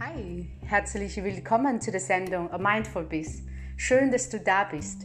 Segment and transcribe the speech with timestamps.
[0.00, 3.42] Hi, herzlich willkommen zu der Sendung A Mindful Biz.
[3.76, 5.04] Schön, dass du da bist.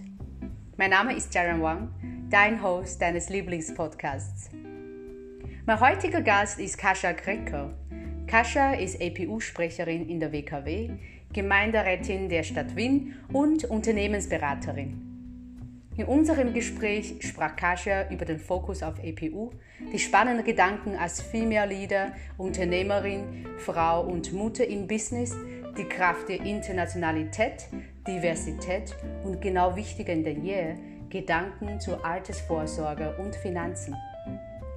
[0.77, 1.89] Mein Name ist Jaren Wang,
[2.29, 4.51] dein Host deines Lieblingspodcasts.
[5.65, 7.71] Mein heutiger Gast ist Kascha Greco.
[8.27, 10.91] Kascha ist APU-Sprecherin in der WKW,
[11.33, 15.02] Gemeinderätin der Stadt Wien und Unternehmensberaterin.
[15.95, 19.51] In unserem Gespräch sprach Kasia über den Fokus auf EPU,
[19.91, 25.35] die spannenden Gedanken als Female Leader, Unternehmerin, Frau und Mutter im Business,
[25.77, 27.67] die Kraft der Internationalität,
[28.07, 30.75] Diversität und genau wichtiger denn je,
[31.09, 33.95] Gedanken zur Altersvorsorge und Finanzen.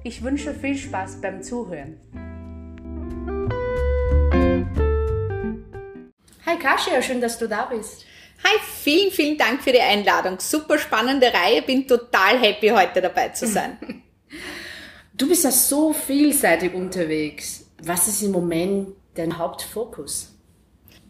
[0.03, 1.97] Ich wünsche viel Spaß beim Zuhören.
[6.45, 8.06] Hi Kasia, schön, dass du da bist.
[8.43, 10.39] Hi, vielen, vielen Dank für die Einladung.
[10.39, 11.61] Super spannende Reihe.
[11.61, 14.03] Bin total happy, heute dabei zu sein.
[15.13, 17.65] Du bist ja so vielseitig unterwegs.
[17.81, 20.36] Was ist im Moment dein Hauptfokus?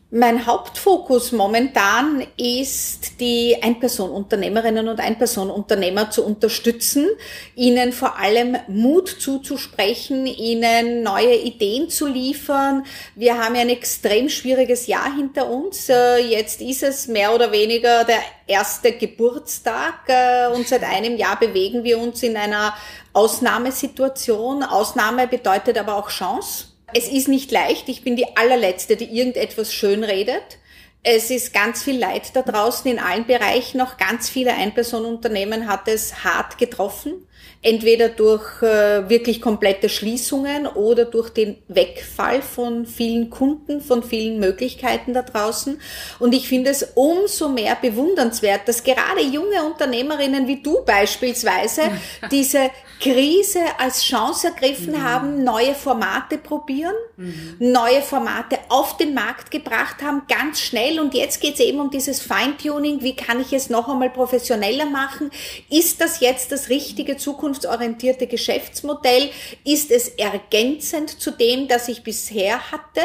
[0.10, 7.10] Mein Hauptfokus momentan ist, die Ein-Person-Unternehmerinnen und Ein-Person-Unternehmer zu unterstützen,
[7.56, 12.86] ihnen vor allem Mut zuzusprechen, ihnen neue Ideen zu liefern.
[13.16, 15.90] Wir haben ja ein extrem schwieriges Jahr hinter uns.
[15.90, 21.38] Äh, jetzt ist es mehr oder weniger der erste Geburtstag äh, und seit einem Jahr
[21.38, 22.74] bewegen wir uns in einer
[23.12, 24.64] Ausnahmesituation.
[24.64, 26.77] Ausnahme bedeutet aber auch Chance.
[26.94, 27.90] Es ist nicht leicht.
[27.90, 30.58] Ich bin die allerletzte, die irgendetwas schön redet.
[31.04, 33.82] Es ist ganz viel Leid da draußen in allen Bereichen.
[33.82, 37.27] Auch ganz viele Einpersonenunternehmen hat es hart getroffen
[37.62, 44.40] entweder durch äh, wirklich komplette Schließungen oder durch den Wegfall von vielen Kunden, von vielen
[44.40, 45.80] Möglichkeiten da draußen.
[46.20, 51.82] Und ich finde es umso mehr bewundernswert, dass gerade junge Unternehmerinnen wie du beispielsweise
[52.32, 55.04] diese Krise als Chance ergriffen mhm.
[55.04, 57.56] haben, neue Formate probieren, mhm.
[57.60, 61.00] neue Formate auf den Markt gebracht haben, ganz schnell.
[61.00, 63.02] Und jetzt geht es eben um dieses Feintuning.
[63.02, 65.32] Wie kann ich es noch einmal professioneller machen?
[65.70, 67.27] Ist das jetzt das richtige Zukunft?
[67.28, 69.30] Zukunftsorientierte Geschäftsmodell?
[69.66, 73.02] Ist es ergänzend zu dem, das ich bisher hatte?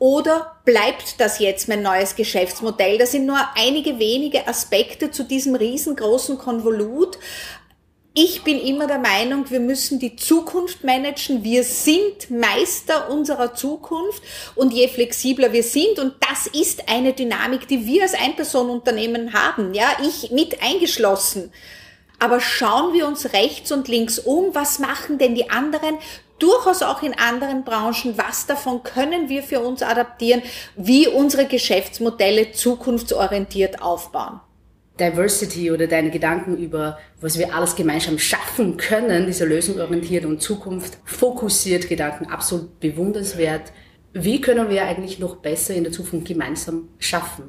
[0.00, 2.98] Oder bleibt das jetzt mein neues Geschäftsmodell?
[2.98, 7.16] Das sind nur einige wenige Aspekte zu diesem riesengroßen Konvolut.
[8.12, 11.44] Ich bin immer der Meinung, wir müssen die Zukunft managen.
[11.44, 14.20] Wir sind Meister unserer Zukunft
[14.56, 19.74] und je flexibler wir sind, und das ist eine Dynamik, die wir als Einpersonenunternehmen haben,
[19.74, 21.52] ja, ich mit eingeschlossen,
[22.20, 25.96] aber schauen wir uns rechts und links um, was machen denn die anderen?
[26.38, 30.42] Durchaus auch in anderen Branchen, was davon können wir für uns adaptieren,
[30.76, 34.40] wie unsere Geschäftsmodelle zukunftsorientiert aufbauen.
[34.98, 41.88] Diversity oder deine Gedanken über, was wir alles gemeinsam schaffen können, diese lösungsorientiert und zukunftsfokussiert
[41.88, 43.72] Gedanken, absolut bewundernswert.
[44.12, 47.44] Wie können wir eigentlich noch besser in der Zukunft gemeinsam schaffen?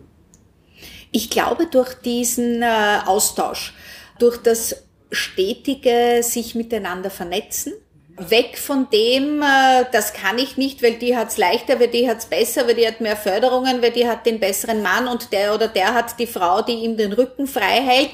[1.12, 3.74] Ich glaube durch diesen äh, Austausch
[4.22, 7.74] durch das stetige sich miteinander vernetzen.
[8.18, 12.26] Weg von dem, äh, das kann ich nicht, weil die hat's leichter, weil die hat's
[12.26, 15.68] besser, weil die hat mehr Förderungen, weil die hat den besseren Mann und der oder
[15.68, 18.12] der hat die Frau, die ihm den Rücken frei hält.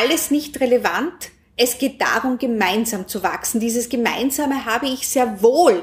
[0.00, 1.30] Alles nicht relevant.
[1.56, 3.60] Es geht darum, gemeinsam zu wachsen.
[3.60, 5.82] Dieses Gemeinsame habe ich sehr wohl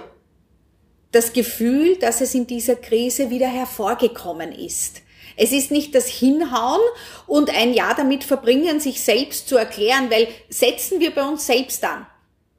[1.12, 5.02] das Gefühl, dass es in dieser Krise wieder hervorgekommen ist.
[5.36, 6.82] Es ist nicht das Hinhauen
[7.28, 11.84] und ein Jahr damit verbringen, sich selbst zu erklären, weil setzen wir bei uns selbst
[11.84, 12.06] an.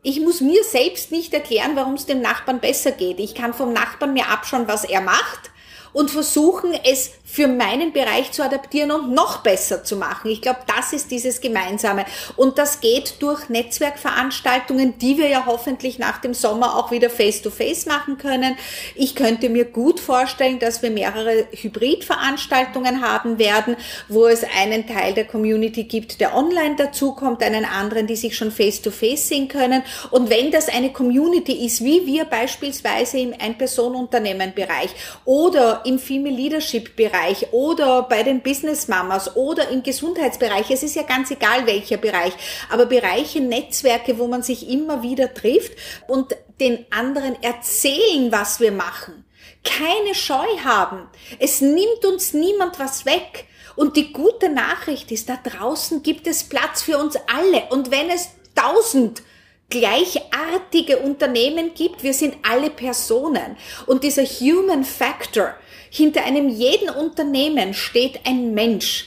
[0.03, 3.21] Ich muss mir selbst nicht erklären, warum es dem Nachbarn besser geht.
[3.21, 5.51] Ich kann vom Nachbarn mir abschauen, was er macht
[5.93, 10.31] und versuchen, es für meinen Bereich zu adaptieren und noch besser zu machen.
[10.31, 12.05] Ich glaube, das ist dieses Gemeinsame.
[12.37, 17.87] Und das geht durch Netzwerkveranstaltungen, die wir ja hoffentlich nach dem Sommer auch wieder face-to-face
[17.87, 18.57] -face machen können.
[18.97, 23.77] Ich könnte mir gut vorstellen, dass wir mehrere Hybridveranstaltungen haben werden,
[24.09, 28.51] wo es einen Teil der Community gibt, der online dazukommt, einen anderen, die sich schon
[28.51, 29.85] face-to-face -face sehen können.
[30.11, 34.91] Und wenn das eine Community ist, wie wir beispielsweise im Ein-Personen-Unternehmen-Bereich
[35.25, 40.71] oder im Female Leadership Bereich oder bei den Business Mamas oder im Gesundheitsbereich.
[40.71, 42.33] Es ist ja ganz egal welcher Bereich,
[42.71, 45.73] aber Bereiche, Netzwerke, wo man sich immer wieder trifft
[46.09, 49.25] und den anderen erzählen, was wir machen.
[49.65, 51.09] Keine Scheu haben.
[51.39, 53.47] Es nimmt uns niemand was weg.
[53.77, 57.65] Und die gute Nachricht ist, da draußen gibt es Platz für uns alle.
[57.71, 59.23] Und wenn es tausend
[59.71, 63.57] gleichartige Unternehmen gibt, wir sind alle Personen.
[63.87, 65.55] Und dieser Human Factor,
[65.91, 69.07] hinter einem jeden Unternehmen steht ein Mensch.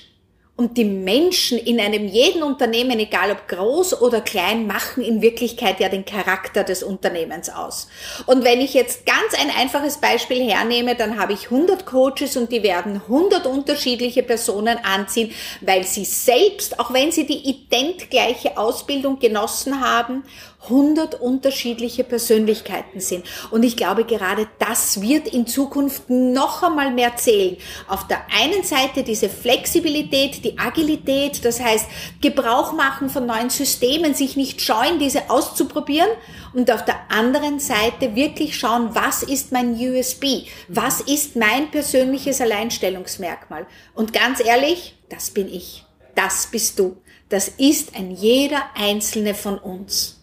[0.56, 5.80] Und die Menschen in einem jeden Unternehmen, egal ob groß oder klein, machen in Wirklichkeit
[5.80, 7.88] ja den Charakter des Unternehmens aus.
[8.27, 12.51] Und wenn ich jetzt ganz ein einfaches Beispiel hernehme, dann habe ich 100 Coaches und
[12.51, 15.31] die werden 100 unterschiedliche Personen anziehen,
[15.62, 20.24] weil sie selbst, auch wenn sie die identgleiche Ausbildung genossen haben,
[20.63, 23.25] 100 unterschiedliche Persönlichkeiten sind.
[23.51, 27.57] Und ich glaube, gerade das wird in Zukunft noch einmal mehr zählen.
[27.88, 31.88] Auf der einen Seite diese Flexibilität, die Agilität, das heißt
[32.21, 36.10] Gebrauch machen von neuen Systemen, sich nicht scheuen, diese auszuprobieren.
[36.54, 40.48] Und auf der anderen Seite wirklich schauen, was ist mein USB?
[40.68, 43.66] Was ist mein persönliches Alleinstellungsmerkmal?
[43.94, 45.86] Und ganz ehrlich, das bin ich.
[46.16, 46.98] Das bist du.
[47.30, 50.22] Das ist ein jeder einzelne von uns.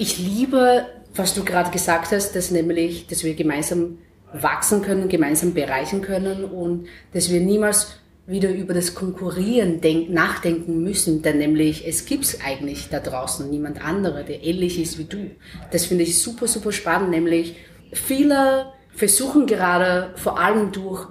[0.00, 0.86] Ich liebe,
[1.16, 3.98] was du gerade gesagt hast, dass nämlich, dass wir gemeinsam
[4.32, 10.84] wachsen können, gemeinsam bereichen können und dass wir niemals wieder über das Konkurrieren denk, nachdenken
[10.84, 15.30] müssen, denn nämlich es gibt eigentlich da draußen niemand andere, der ähnlich ist wie du.
[15.72, 17.56] Das finde ich super, super spannend, nämlich
[17.92, 21.08] viele versuchen gerade vor allem durch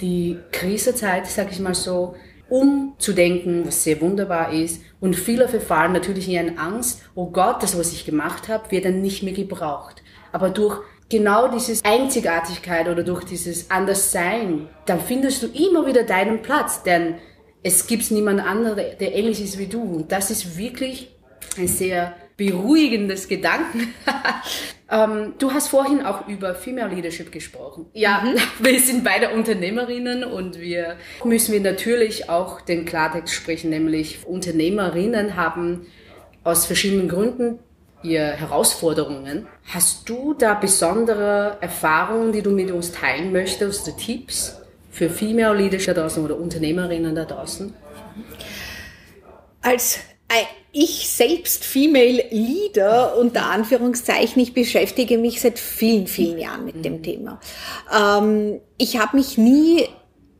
[0.00, 2.14] die Krisezeit, sag ich mal so,
[2.52, 4.82] umzudenken, was sehr wunderbar ist.
[5.00, 8.84] Und viele verfallen natürlich in eine Angst, oh Gott, das, was ich gemacht habe, wird
[8.84, 10.02] dann nicht mehr gebraucht.
[10.32, 16.42] Aber durch genau diese Einzigartigkeit oder durch dieses Anderssein, dann findest du immer wieder deinen
[16.42, 17.14] Platz, denn
[17.62, 19.80] es gibt niemand anderen, der ähnlich ist wie du.
[19.80, 21.08] Und das ist wirklich
[21.56, 23.94] ein sehr beruhigendes Gedanken.
[24.90, 27.86] ähm, du hast vorhin auch über Female Leadership gesprochen.
[27.92, 28.38] Ja, mhm.
[28.64, 35.36] wir sind beide Unternehmerinnen und wir müssen wir natürlich auch den Klartext sprechen, nämlich Unternehmerinnen
[35.36, 35.86] haben
[36.44, 37.60] aus verschiedenen Gründen
[38.02, 39.46] ihr Herausforderungen.
[39.72, 44.56] Hast du da besondere Erfahrungen, die du mit uns teilen möchtest, oder Tipps
[44.90, 47.72] für Female Leadership da draußen oder Unternehmerinnen da draußen?
[49.60, 50.00] Als
[50.72, 56.98] ich selbst Female Leader unter Anführungszeichen, ich beschäftige mich seit vielen, vielen Jahren mit dem
[56.98, 57.02] mhm.
[57.02, 57.40] Thema.
[57.94, 59.86] Ähm, ich habe mich nie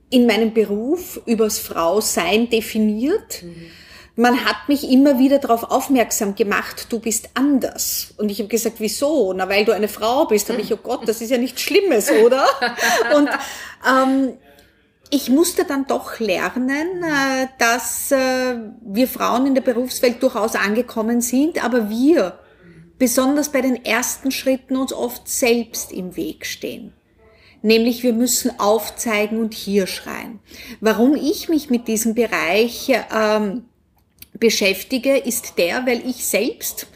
[0.09, 3.43] in meinem Beruf übers Frausein definiert.
[3.43, 3.67] Mhm.
[4.15, 8.13] Man hat mich immer wieder darauf aufmerksam gemacht, du bist anders.
[8.19, 9.33] Und ich habe gesagt, wieso?
[9.33, 10.51] Na, weil du eine Frau bist.
[10.51, 12.47] Habe ich, oh Gott, das ist ja nichts Schlimmes, oder?
[13.17, 13.31] Und
[13.89, 14.35] ähm,
[15.15, 21.21] ich musste dann doch lernen, äh, dass äh, wir Frauen in der Berufswelt durchaus angekommen
[21.21, 22.39] sind, aber wir,
[22.99, 26.95] besonders bei den ersten Schritten, uns oft selbst im Weg stehen.
[27.61, 30.41] Nämlich wir müssen aufzeigen und hier schreien.
[30.81, 33.67] Warum ich mich mit diesem Bereich ähm,
[34.33, 36.87] beschäftige, ist der, weil ich selbst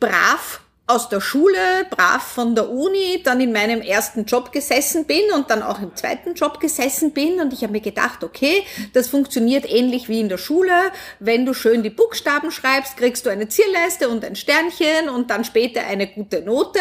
[0.00, 1.58] brav aus der Schule,
[1.90, 5.96] brav von der Uni, dann in meinem ersten Job gesessen bin und dann auch im
[5.96, 8.62] zweiten Job gesessen bin und ich habe mir gedacht, okay,
[8.92, 10.70] das funktioniert ähnlich wie in der Schule.
[11.18, 15.44] Wenn du schön die Buchstaben schreibst, kriegst du eine Zierleiste und ein Sternchen und dann
[15.44, 16.78] später eine gute Note.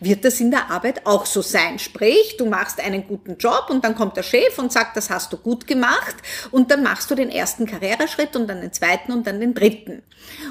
[0.00, 1.78] Wird das in der Arbeit auch so sein?
[1.78, 5.32] Sprich, du machst einen guten Job und dann kommt der Chef und sagt, das hast
[5.32, 6.16] du gut gemacht
[6.50, 10.02] und dann machst du den ersten Karriereschritt und dann den zweiten und dann den dritten.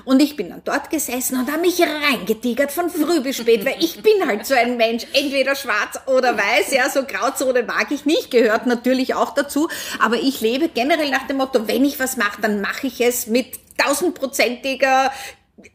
[0.05, 3.75] Und ich bin dann dort gesessen und habe mich reingetigert von früh bis spät, weil
[3.79, 8.05] ich bin halt so ein Mensch, entweder schwarz oder weiß, ja, so Grauzone mag ich
[8.05, 9.69] nicht, gehört natürlich auch dazu,
[9.99, 13.27] aber ich lebe generell nach dem Motto, wenn ich was mache, dann mache ich es
[13.27, 15.11] mit tausendprozentiger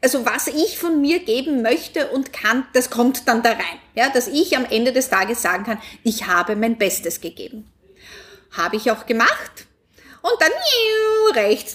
[0.01, 3.79] also was ich von mir geben möchte und kann, das kommt dann da rein.
[3.95, 7.71] Ja, dass ich am Ende des Tages sagen kann, ich habe mein Bestes gegeben.
[8.51, 9.67] Habe ich auch gemacht.
[10.21, 10.51] Und dann
[11.33, 11.73] rechts,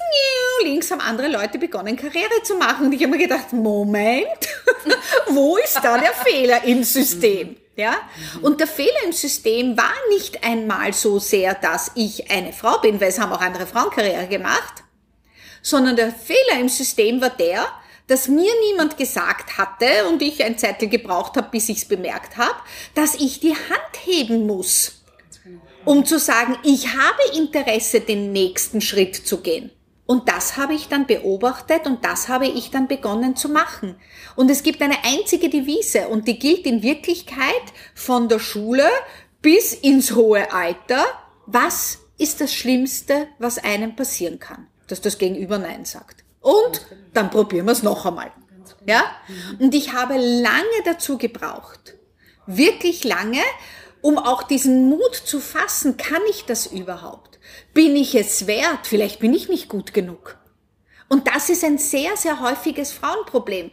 [0.63, 2.87] links haben andere Leute begonnen, Karriere zu machen.
[2.87, 4.27] Und ich habe mir gedacht, Moment,
[5.29, 7.57] wo ist da der Fehler im System?
[7.77, 7.97] Ja?
[8.43, 13.01] Und der Fehler im System war nicht einmal so sehr, dass ich eine Frau bin,
[13.01, 14.85] weil es haben auch andere Frauen Karriere gemacht,
[15.63, 17.67] sondern der Fehler im System war der,
[18.07, 22.37] dass mir niemand gesagt hatte und ich ein Zettel gebraucht habe, bis ich es bemerkt
[22.37, 22.55] habe,
[22.95, 24.94] dass ich die Hand heben muss
[25.85, 29.71] um zu sagen, ich habe Interesse, den nächsten Schritt zu gehen.
[30.07, 33.97] Und das habe ich dann beobachtet und das habe ich dann begonnen zu machen.
[34.37, 37.63] Und es gibt eine einzige Devise und die gilt in Wirklichkeit
[37.95, 38.87] von der Schule
[39.41, 41.05] bis ins hohe Alter.
[41.47, 44.67] Was ist das Schlimmste, was einem passieren kann?
[44.89, 46.23] Dass das Gegenüber Nein sagt.
[46.41, 48.31] Und dann probieren wir es noch einmal.
[48.87, 49.05] Ja?
[49.59, 51.95] Und ich habe lange dazu gebraucht.
[52.47, 53.41] Wirklich lange
[54.05, 57.39] um auch diesen Mut zu fassen, kann ich das überhaupt?
[57.73, 58.87] Bin ich es wert?
[58.87, 60.37] Vielleicht bin ich nicht gut genug.
[61.09, 63.71] Und das ist ein sehr, sehr häufiges Frauenproblem.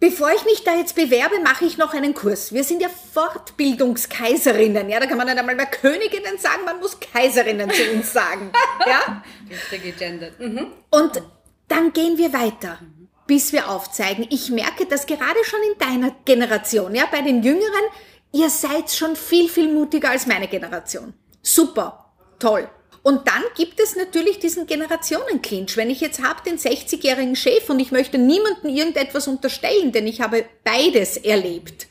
[0.00, 2.52] Bevor ich mich da jetzt bewerbe, mache ich noch einen Kurs.
[2.52, 4.90] Wir sind ja Fortbildungskaiserinnen.
[4.90, 8.50] Ja, da kann man nicht einmal mehr Königinnen sagen, man muss Kaiserinnen zu uns sagen.
[8.84, 9.22] Ja?
[9.70, 10.40] Gegendert.
[10.40, 10.66] Mhm.
[10.90, 11.22] Und
[11.68, 12.80] dann gehen wir weiter,
[13.28, 14.26] bis wir aufzeigen.
[14.30, 17.84] Ich merke das gerade schon in deiner Generation, ja, bei den Jüngeren,
[18.32, 21.14] ihr seid schon viel, viel mutiger als meine Generation.
[21.42, 22.68] Super, toll.
[23.02, 25.76] Und dann gibt es natürlich diesen Generationenclinch.
[25.76, 30.20] Wenn ich jetzt habe den 60-jährigen Chef und ich möchte niemandem irgendetwas unterstellen, denn ich
[30.20, 31.88] habe beides erlebt.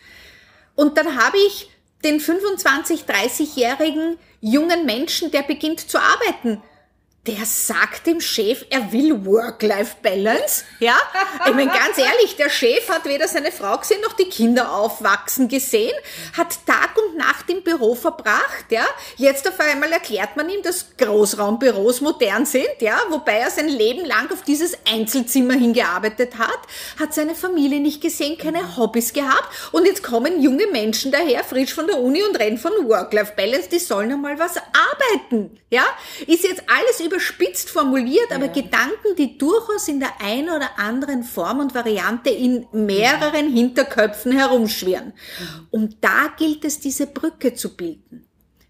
[0.76, 1.70] Und dann habe ich
[2.04, 6.62] den 25, 30-jährigen jungen Menschen, der beginnt zu arbeiten
[7.28, 10.64] der sagt dem Chef, er will Work-Life-Balance.
[10.80, 10.98] Ja,
[11.46, 15.48] ich meine ganz ehrlich, der Chef hat weder seine Frau gesehen noch die Kinder aufwachsen
[15.48, 15.94] gesehen,
[16.36, 18.66] hat Tag und Nacht im Büro verbracht.
[18.72, 18.88] Ja,
[19.18, 22.70] jetzt auf einmal erklärt man ihm, dass Großraumbüros modern sind.
[22.80, 26.60] Ja, wobei er sein Leben lang auf dieses Einzelzimmer hingearbeitet hat,
[27.00, 31.76] hat seine Familie nicht gesehen, keine Hobbys gehabt und jetzt kommen junge Menschen daher, frisch
[31.76, 33.70] von der Uni und rennen von Work-Life-Balance.
[33.70, 35.60] Die sollen einmal was arbeiten.
[35.70, 35.84] Ja,
[36.28, 38.52] ist jetzt alles überspitzt formuliert, aber ja.
[38.52, 43.56] Gedanken, die durchaus in der einen oder anderen Form und Variante in mehreren ja.
[43.56, 45.08] Hinterköpfen herumschwirren.
[45.08, 45.68] Mhm.
[45.72, 48.26] Und da gilt es, diese Brücke zu bilden.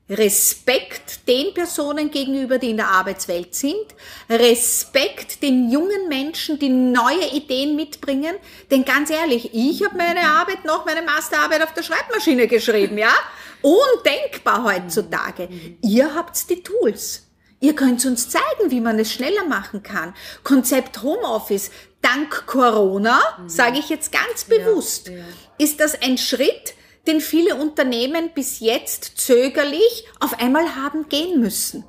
[0.09, 3.85] Respekt den Personen gegenüber, die in der Arbeitswelt sind.
[4.29, 8.35] Respekt den jungen Menschen, die neue Ideen mitbringen.
[8.69, 13.13] Denn ganz ehrlich, ich habe meine Arbeit noch, meine Masterarbeit auf der Schreibmaschine geschrieben, ja?
[13.61, 15.47] Undenkbar heutzutage.
[15.49, 15.77] Mhm.
[15.81, 17.30] Ihr habt die Tools.
[17.61, 20.13] Ihr könnt uns zeigen, wie man es schneller machen kann.
[20.43, 23.47] Konzept Homeoffice, dank Corona, mhm.
[23.47, 25.23] sage ich jetzt ganz bewusst, ja, ja.
[25.59, 26.73] ist das ein Schritt,
[27.07, 31.85] den viele Unternehmen bis jetzt zögerlich auf einmal haben gehen müssen.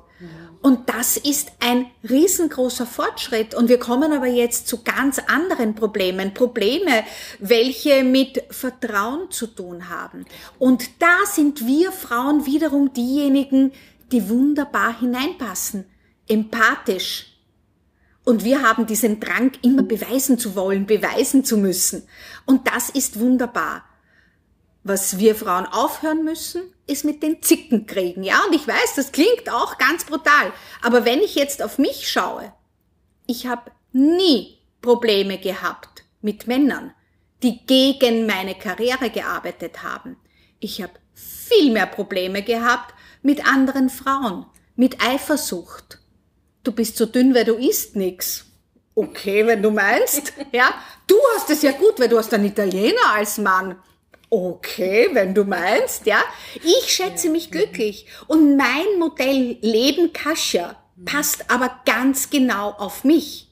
[0.63, 3.53] Und das ist ein riesengroßer Fortschritt.
[3.53, 6.33] Und wir kommen aber jetzt zu ganz anderen Problemen.
[6.33, 7.03] Probleme,
[7.39, 10.25] welche mit Vertrauen zu tun haben.
[10.59, 13.73] Und da sind wir Frauen wiederum diejenigen,
[14.11, 15.85] die wunderbar hineinpassen,
[16.27, 17.27] empathisch.
[18.25, 22.07] Und wir haben diesen Drang, immer beweisen zu wollen, beweisen zu müssen.
[22.45, 23.83] Und das ist wunderbar.
[24.83, 28.23] Was wir Frauen aufhören müssen, ist mit den Zickenkriegen.
[28.23, 30.51] Ja, und ich weiß, das klingt auch ganz brutal.
[30.81, 32.53] Aber wenn ich jetzt auf mich schaue,
[33.25, 36.93] ich habe nie Probleme gehabt mit Männern,
[37.41, 40.17] die gegen meine Karriere gearbeitet haben.
[40.59, 45.99] Ich habe viel mehr Probleme gehabt mit anderen Frauen, mit Eifersucht.
[46.63, 48.45] Du bist so dünn, weil du isst nix.
[48.95, 50.33] Okay, wenn du meinst.
[50.51, 50.73] Ja,
[51.07, 53.75] du hast es ja gut, weil du hast einen Italiener als Mann.
[54.29, 56.23] Okay, wenn du meinst, ja.
[56.63, 60.75] Ich schätze mich glücklich und mein Modell Leben Kascha
[61.05, 63.47] passt aber ganz genau auf mich.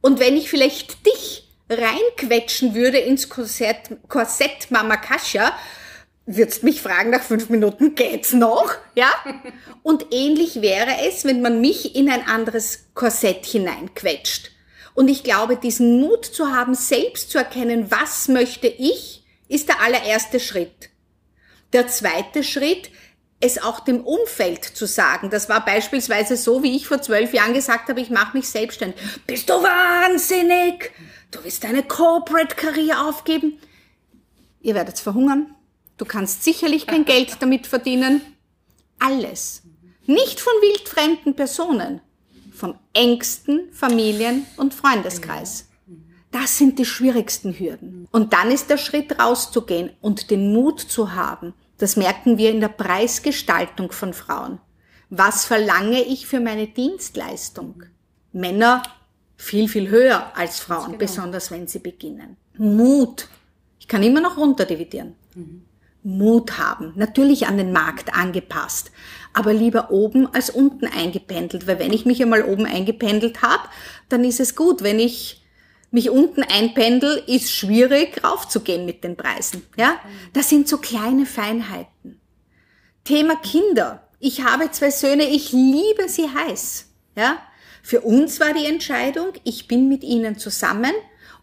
[0.00, 5.52] Und wenn ich vielleicht dich reinquetschen würde ins Korsett, Korsett Mama Kascha,
[6.26, 8.74] würdest mich fragen nach fünf Minuten, geht's noch?
[8.94, 9.10] Ja?
[9.82, 14.50] Und ähnlich wäre es, wenn man mich in ein anderes Korsett hineinquetscht.
[14.94, 19.80] Und ich glaube, diesen Mut zu haben, selbst zu erkennen, was möchte ich, ist der
[19.80, 20.90] allererste Schritt.
[21.72, 22.90] Der zweite Schritt,
[23.40, 25.30] es auch dem Umfeld zu sagen.
[25.30, 29.00] Das war beispielsweise so, wie ich vor zwölf Jahren gesagt habe, ich mache mich selbstständig.
[29.26, 30.92] Bist du wahnsinnig?
[31.30, 33.58] Du willst deine Corporate-Karriere aufgeben?
[34.60, 35.54] Ihr werdet verhungern.
[36.00, 38.22] Du kannst sicherlich kein Geld damit verdienen.
[38.98, 39.60] Alles.
[40.06, 42.00] Nicht von wildfremden Personen,
[42.54, 45.68] vom engsten Familien- und Freundeskreis.
[46.30, 48.08] Das sind die schwierigsten Hürden.
[48.12, 51.52] Und dann ist der Schritt rauszugehen und den Mut zu haben.
[51.76, 54.58] Das merken wir in der Preisgestaltung von Frauen.
[55.10, 57.82] Was verlange ich für meine Dienstleistung?
[58.32, 58.82] Männer
[59.36, 60.98] viel, viel höher als Frauen, genau.
[60.98, 62.38] besonders wenn sie beginnen.
[62.56, 63.28] Mut.
[63.78, 65.14] Ich kann immer noch runterdividieren.
[65.34, 65.66] Mhm.
[66.02, 68.90] Mut haben, natürlich an den Markt angepasst,
[69.32, 73.68] aber lieber oben als unten eingependelt, weil wenn ich mich einmal oben eingependelt habe,
[74.08, 74.82] dann ist es gut.
[74.82, 75.42] Wenn ich
[75.90, 79.62] mich unten einpendel, ist schwierig raufzugehen mit den Preisen.
[79.76, 80.00] Ja,
[80.32, 82.20] das sind so kleine Feinheiten.
[83.04, 84.08] Thema Kinder.
[84.18, 86.86] Ich habe zwei Söhne, ich liebe sie heiß.
[87.16, 87.38] Ja,
[87.82, 90.92] für uns war die Entscheidung, ich bin mit ihnen zusammen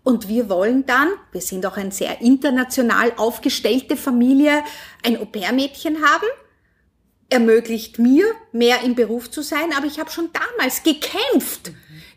[0.08, 4.64] und wir wollen dann, wir sind auch eine sehr international aufgestellte Familie,
[5.04, 6.28] ein Au-pair-Mädchen haben.
[7.30, 11.74] Ermöglicht mir, mehr im Beruf zu sein, aber ich habe schon damals gekämpft.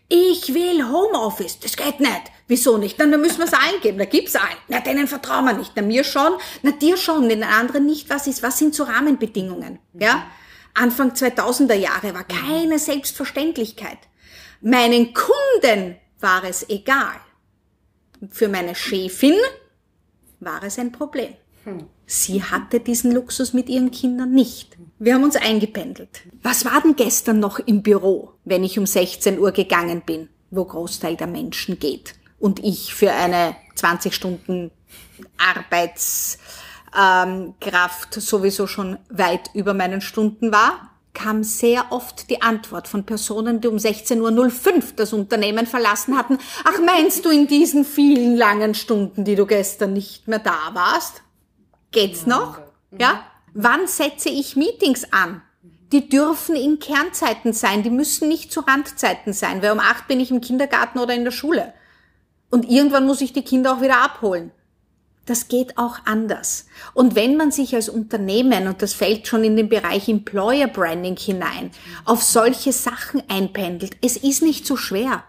[0.09, 1.59] Ich will Homeoffice.
[1.59, 2.23] Das geht nicht.
[2.47, 2.95] Wieso nicht?
[2.97, 3.99] Na, dann müssen wir es eingeben.
[3.99, 4.61] Da gibt's einen.
[4.69, 5.73] Na, denen vertrauen wir nicht.
[5.75, 6.35] Na, mir schon.
[6.63, 7.29] Na, dir schon.
[7.29, 8.09] Den anderen nicht.
[8.09, 8.45] Was ist?
[8.45, 9.81] Was sind so Rahmenbedingungen?
[9.95, 10.29] Ja?
[10.75, 13.99] Anfang 2000er Jahre war keine Selbstverständlichkeit.
[14.61, 17.21] Meinen Kunden war es egal
[18.29, 19.35] für meine Chefin
[20.41, 21.35] war es ein Problem.
[22.07, 24.77] Sie hatte diesen Luxus mit ihren Kindern nicht.
[24.99, 26.23] Wir haben uns eingependelt.
[26.43, 30.65] Was war denn gestern noch im Büro, wenn ich um 16 Uhr gegangen bin, wo
[30.65, 34.71] Großteil der Menschen geht und ich für eine 20 Stunden
[35.37, 40.90] Arbeitskraft ähm, sowieso schon weit über meinen Stunden war?
[41.13, 46.39] Kam sehr oft die Antwort von Personen, die um 16.05 Uhr das Unternehmen verlassen hatten.
[46.65, 51.23] Ach, meinst du in diesen vielen langen Stunden, die du gestern nicht mehr da warst?
[51.91, 52.61] Geht's noch?
[52.97, 53.25] Ja?
[53.53, 55.43] Wann setze ich Meetings an?
[55.93, 60.21] Die dürfen in Kernzeiten sein, die müssen nicht zu Randzeiten sein, weil um acht bin
[60.21, 61.75] ich im Kindergarten oder in der Schule.
[62.49, 64.53] Und irgendwann muss ich die Kinder auch wieder abholen.
[65.31, 66.67] Das geht auch anders.
[66.93, 71.17] Und wenn man sich als Unternehmen, und das fällt schon in den Bereich Employer Branding
[71.17, 71.71] hinein,
[72.05, 75.23] auf solche Sachen einpendelt, es ist nicht so schwer.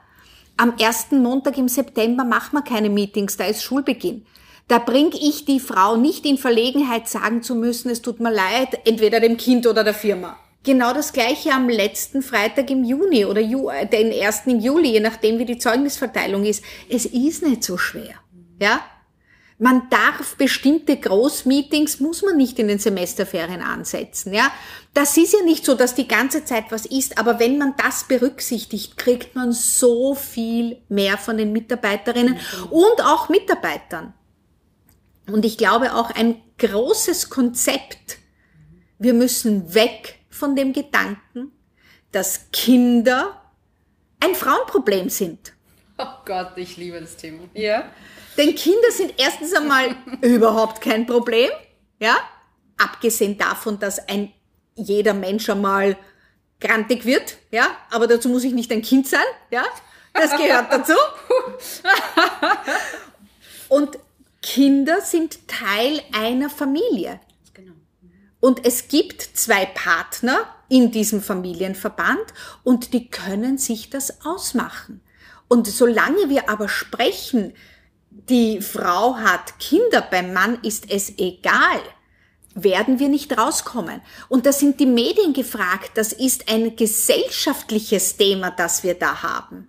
[0.57, 4.25] Am ersten Montag im September machen wir keine Meetings, da ist Schulbeginn.
[4.67, 8.79] Da bringe ich die Frau nicht in Verlegenheit, sagen zu müssen, es tut mir leid,
[8.85, 10.35] entweder dem Kind oder der Firma.
[10.63, 14.99] Genau das gleiche am letzten Freitag im Juni oder äh, den ersten im Juli, je
[14.99, 16.63] nachdem wie die Zeugnisverteilung ist.
[16.89, 18.15] Es ist nicht so schwer.
[18.59, 18.81] Ja?
[19.61, 24.51] Man darf bestimmte Großmeetings, muss man nicht in den Semesterferien ansetzen, ja.
[24.95, 28.05] Das ist ja nicht so, dass die ganze Zeit was ist, aber wenn man das
[28.05, 32.39] berücksichtigt, kriegt man so viel mehr von den Mitarbeiterinnen
[32.71, 34.15] und auch Mitarbeitern.
[35.27, 38.17] Und ich glaube auch ein großes Konzept.
[38.97, 41.51] Wir müssen weg von dem Gedanken,
[42.11, 43.39] dass Kinder
[44.19, 45.53] ein Frauenproblem sind.
[45.99, 47.43] Oh Gott, ich liebe das Thema.
[47.53, 47.91] Ja.
[48.37, 51.49] Denn Kinder sind erstens einmal überhaupt kein Problem,
[51.99, 52.15] ja.
[52.77, 54.33] Abgesehen davon, dass ein
[54.75, 55.97] jeder Mensch einmal
[56.59, 57.67] grantig wird, ja.
[57.91, 59.19] Aber dazu muss ich nicht ein Kind sein,
[59.51, 59.63] ja.
[60.13, 60.93] Das gehört dazu.
[63.69, 63.97] Und
[64.41, 67.19] Kinder sind Teil einer Familie.
[67.53, 67.73] Genau.
[68.39, 72.33] Und es gibt zwei Partner in diesem Familienverband
[72.63, 75.01] und die können sich das ausmachen.
[75.47, 77.53] Und solange wir aber sprechen,
[78.31, 81.81] die Frau hat Kinder, beim Mann ist es egal,
[82.55, 84.01] werden wir nicht rauskommen.
[84.29, 89.67] Und da sind die Medien gefragt, das ist ein gesellschaftliches Thema, das wir da haben.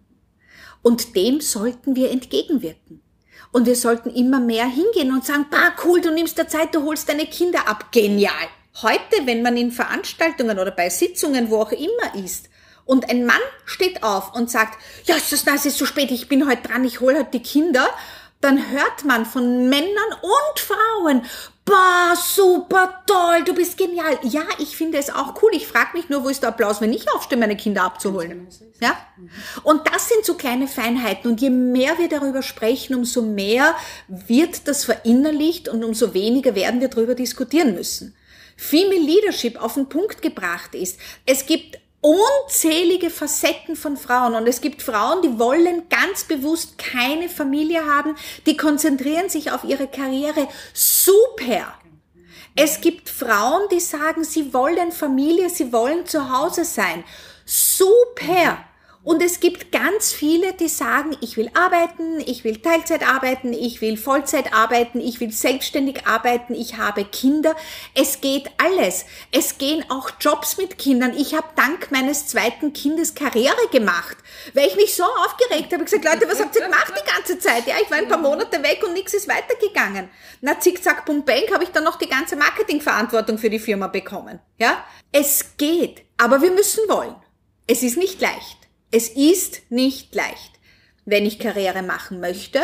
[0.80, 3.02] Und dem sollten wir entgegenwirken.
[3.50, 6.84] Und wir sollten immer mehr hingehen und sagen, bah, cool, du nimmst der Zeit, du
[6.84, 7.90] holst deine Kinder ab.
[7.90, 8.32] Genial.
[8.80, 12.48] Heute, wenn man in Veranstaltungen oder bei Sitzungen, wo auch immer ist,
[12.84, 16.28] und ein Mann steht auf und sagt, ja, ist das, das ist so spät, ich
[16.28, 17.88] bin heute dran, ich hole halt die Kinder,
[18.42, 21.22] dann hört man von Männern und Frauen,
[21.64, 24.18] Boah, super toll, du bist genial.
[24.22, 25.52] Ja, ich finde es auch cool.
[25.54, 28.48] Ich frage mich nur, wo ist der Applaus, wenn ich aufstehe, meine Kinder abzuholen.
[28.80, 28.96] Ja?
[29.62, 31.30] Und das sind so kleine Feinheiten.
[31.30, 33.76] Und je mehr wir darüber sprechen, umso mehr
[34.08, 38.16] wird das verinnerlicht und umso weniger werden wir darüber diskutieren müssen.
[38.56, 40.98] Female Leadership auf den Punkt gebracht ist.
[41.26, 47.28] Es gibt unzählige Facetten von Frauen und es gibt Frauen, die wollen ganz bewusst keine
[47.28, 50.48] Familie haben, die konzentrieren sich auf ihre Karriere.
[50.74, 51.74] Super!
[52.54, 57.04] Es gibt Frauen, die sagen, sie wollen Familie, sie wollen zu Hause sein.
[57.46, 58.58] Super!
[59.04, 63.80] Und es gibt ganz viele, die sagen, ich will arbeiten, ich will Teilzeit arbeiten, ich
[63.80, 67.56] will Vollzeit arbeiten, ich will selbstständig arbeiten, ich habe Kinder.
[67.94, 69.04] Es geht alles.
[69.32, 71.14] Es gehen auch Jobs mit Kindern.
[71.16, 74.16] Ich habe dank meines zweiten Kindes Karriere gemacht,
[74.54, 75.82] weil ich mich so aufgeregt habe.
[75.82, 77.66] Ich gesagt, Leute, was habt ihr gemacht die ganze Zeit?
[77.66, 80.10] Ja, ich war ein paar Monate weg und nichts ist weitergegangen.
[80.42, 84.38] Na, zickzack, bum, bang, habe ich dann noch die ganze Marketingverantwortung für die Firma bekommen.
[84.58, 87.16] Ja, es geht, aber wir müssen wollen.
[87.66, 88.61] Es ist nicht leicht.
[88.92, 90.52] Es ist nicht leicht,
[91.06, 92.60] wenn ich Karriere machen möchte.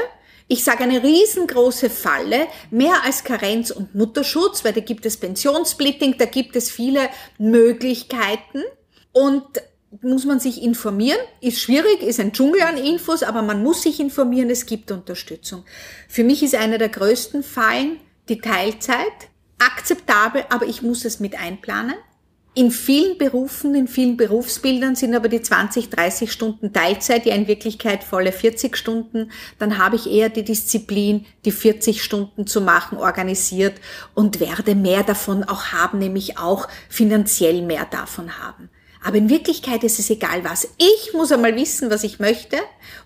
[0.47, 6.17] Ich sage eine riesengroße Falle, mehr als Karenz und Mutterschutz, weil da gibt es Pensionssplitting,
[6.19, 8.63] da gibt es viele Möglichkeiten
[9.13, 9.45] und
[10.03, 11.19] muss man sich informieren.
[11.41, 15.65] Ist schwierig, ist ein Dschungel an Infos, aber man muss sich informieren, es gibt Unterstützung.
[16.09, 19.31] Für mich ist einer der größten Fallen die Teilzeit.
[19.59, 21.95] Akzeptabel, aber ich muss es mit einplanen.
[22.55, 27.47] In vielen Berufen, in vielen Berufsbildern sind aber die 20, 30 Stunden Teilzeit ja in
[27.47, 29.31] Wirklichkeit volle 40 Stunden.
[29.59, 33.81] Dann habe ich eher die Disziplin, die 40 Stunden zu machen, organisiert
[34.15, 38.71] und werde mehr davon auch haben, nämlich auch finanziell mehr davon haben.
[39.05, 40.69] Aber in Wirklichkeit ist es egal was.
[40.79, 42.57] Ich muss einmal wissen, was ich möchte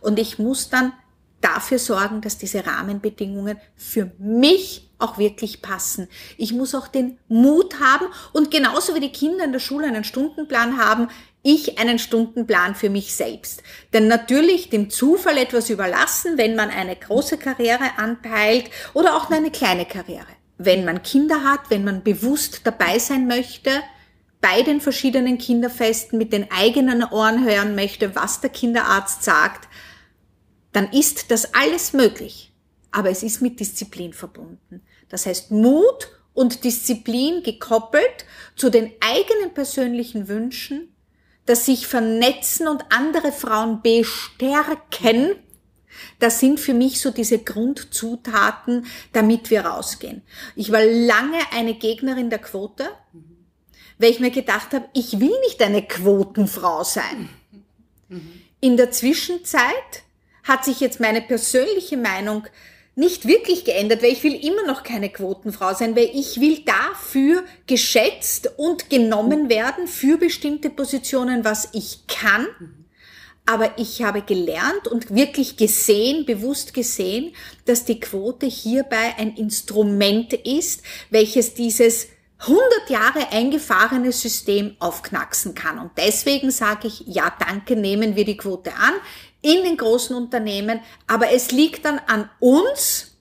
[0.00, 0.92] und ich muss dann
[1.42, 6.08] dafür sorgen, dass diese Rahmenbedingungen für mich auch wirklich passen.
[6.38, 10.04] Ich muss auch den Mut haben und genauso wie die Kinder in der Schule einen
[10.04, 11.08] Stundenplan haben,
[11.42, 13.62] ich einen Stundenplan für mich selbst.
[13.92, 19.50] Denn natürlich dem Zufall etwas überlassen, wenn man eine große Karriere anpeilt oder auch eine
[19.50, 20.26] kleine Karriere.
[20.58, 23.70] Wenn man Kinder hat, wenn man bewusst dabei sein möchte,
[24.40, 29.68] bei den verschiedenen Kinderfesten mit den eigenen Ohren hören möchte, was der Kinderarzt sagt,
[30.72, 32.52] dann ist das alles möglich.
[32.90, 34.82] Aber es ist mit Disziplin verbunden.
[35.08, 40.92] Das heißt Mut und Disziplin gekoppelt zu den eigenen persönlichen Wünschen
[41.46, 45.36] das sich vernetzen und andere Frauen bestärken,
[46.18, 50.22] das sind für mich so diese Grundzutaten, damit wir rausgehen.
[50.56, 52.88] Ich war lange eine Gegnerin der Quote,
[53.98, 57.28] weil ich mir gedacht habe, ich will nicht eine Quotenfrau sein.
[58.60, 60.02] In der Zwischenzeit
[60.42, 62.46] hat sich jetzt meine persönliche Meinung
[62.94, 67.42] nicht wirklich geändert, weil ich will immer noch keine Quotenfrau sein, weil ich will dafür
[67.66, 72.46] geschätzt und genommen werden für bestimmte Positionen, was ich kann.
[73.46, 80.32] Aber ich habe gelernt und wirklich gesehen, bewusst gesehen, dass die Quote hierbei ein Instrument
[80.34, 82.08] ist, welches dieses
[82.40, 85.78] 100 Jahre eingefahrene System aufknacksen kann.
[85.78, 88.94] Und deswegen sage ich, ja, danke, nehmen wir die Quote an
[89.42, 93.12] in den großen Unternehmen, aber es liegt dann an uns,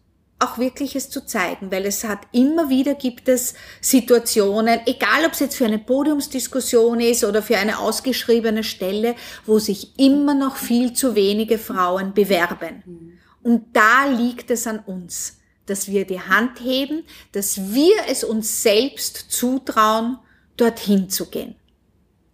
[0.41, 5.33] auch wirklich es zu zeigen, weil es hat immer wieder gibt es Situationen, egal ob
[5.33, 10.55] es jetzt für eine Podiumsdiskussion ist oder für eine ausgeschriebene Stelle, wo sich immer noch
[10.55, 13.19] viel zu wenige Frauen bewerben.
[13.43, 18.63] Und da liegt es an uns, dass wir die Hand heben, dass wir es uns
[18.63, 20.17] selbst zutrauen,
[20.57, 21.55] dorthin zu gehen.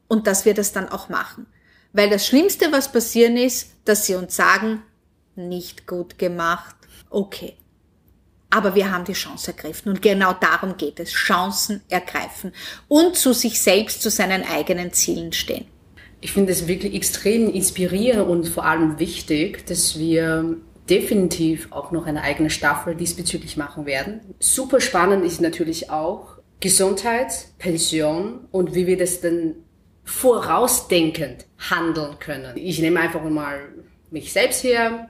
[0.08, 1.46] Und dass wir das dann auch machen.
[1.98, 4.84] Weil das Schlimmste, was passieren ist, dass sie uns sagen,
[5.36, 6.76] nicht gut gemacht,
[7.10, 7.56] okay.
[8.52, 11.10] Aber wir haben die Chance ergriffen und genau darum geht es.
[11.10, 12.52] Chancen ergreifen
[12.88, 15.66] und zu sich selbst, zu seinen eigenen Zielen stehen.
[16.22, 20.56] Ich finde es wirklich extrem inspirierend und vor allem wichtig, dass wir
[20.92, 24.22] definitiv auch noch eine eigene Staffel diesbezüglich machen werden.
[24.38, 29.56] Super spannend ist natürlich auch Gesundheit, Pension und wie wir das dann
[30.08, 32.56] vorausdenkend handeln können.
[32.56, 33.60] Ich nehme einfach mal
[34.10, 35.10] mich selbst her.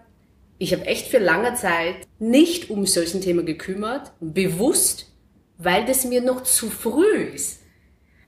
[0.58, 5.14] Ich habe echt für lange Zeit nicht um solchen Themen gekümmert, bewusst,
[5.60, 7.62] weil das mir noch zu früh ist.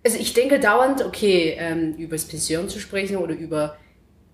[0.05, 3.77] Also ich denke dauernd, okay, ähm, über das Pension zu sprechen oder über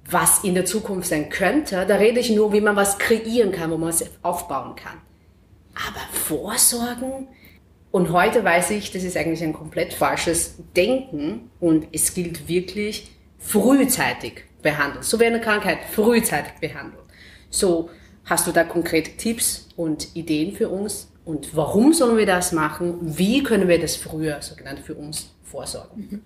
[0.08, 3.71] was in der Zukunft sein könnte, da rede ich nur, wie man was kreieren kann,
[3.71, 4.98] wo man es aufbauen kann.
[5.74, 7.30] Aber Vorsorgen,
[7.95, 13.10] und heute weiß ich, das ist eigentlich ein komplett falsches Denken und es gilt wirklich
[13.39, 15.01] frühzeitig behandeln.
[15.01, 17.05] So wie eine Krankheit frühzeitig behandeln.
[17.49, 17.89] So,
[18.25, 21.08] hast du da konkrete Tipps und Ideen für uns?
[21.23, 22.97] Und warum sollen wir das machen?
[23.17, 26.10] Wie können wir das früher, sogenannt für uns, vorsorgen?
[26.12, 26.21] Mhm.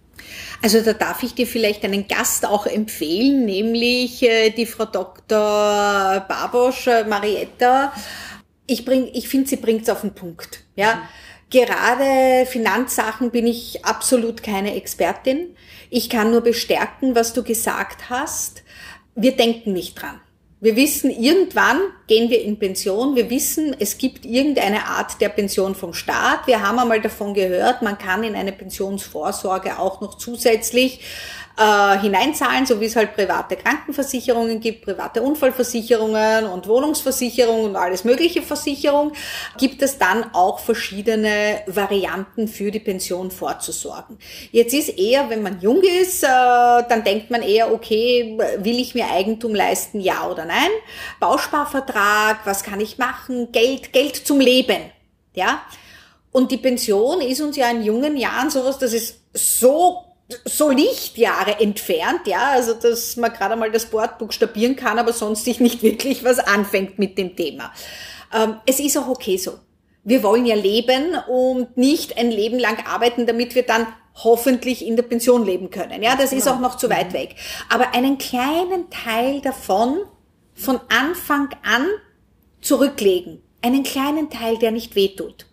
[0.64, 6.26] Also da darf ich dir vielleicht einen Gast auch empfehlen, nämlich äh, die Frau Dr.
[6.28, 7.94] Barbosch, äh, Marietta.
[8.66, 10.64] Ich, bring, ich finde, sie bringt es auf den Punkt.
[10.76, 10.96] Ja.
[10.96, 15.56] Mhm Gerade Finanzsachen bin ich absolut keine Expertin.
[15.90, 18.64] Ich kann nur bestärken, was du gesagt hast.
[19.16, 20.22] Wir denken nicht dran.
[20.62, 23.16] Wir wissen, irgendwann gehen wir in Pension.
[23.16, 26.48] Wir wissen, es gibt irgendeine Art der Pension vom Staat.
[26.48, 31.00] Wir haben einmal davon gehört, man kann in eine Pensionsvorsorge auch noch zusätzlich
[31.60, 38.06] äh, hineinzahlen, so wie es halt private Krankenversicherungen gibt, private Unfallversicherungen und Wohnungsversicherungen und alles
[38.06, 39.12] mögliche Versicherung,
[39.58, 44.18] gibt es dann auch verschiedene Varianten für die Pension vorzusorgen.
[44.52, 48.96] Jetzt ist eher, wenn man jung ist, äh, dann denkt man eher, okay, will ich
[48.96, 50.70] mir Eigentum leisten, ja oder nein?
[51.20, 53.52] Bausparvertrag, was kann ich machen?
[53.52, 54.80] Geld, Geld zum Leben,
[55.34, 55.62] ja?
[56.32, 60.09] Und die Pension ist uns ja in jungen Jahren sowas, das ist so
[60.46, 65.46] so Lichtjahre entfernt, ja, also dass man gerade mal das Wort buchstabieren kann, aber sonst
[65.46, 67.72] sich nicht wirklich was anfängt mit dem Thema.
[68.34, 69.60] Ähm, es ist auch okay so.
[70.04, 73.88] Wir wollen ja leben und nicht ein Leben lang arbeiten, damit wir dann
[74.24, 76.02] hoffentlich in der Pension leben können.
[76.04, 77.14] Ja, das ist auch noch zu weit mhm.
[77.14, 77.36] weg.
[77.70, 80.00] Aber einen kleinen Teil davon
[80.54, 81.88] von Anfang an
[82.62, 83.42] zurücklegen.
[83.62, 85.46] Einen kleinen Teil, der nicht wehtut.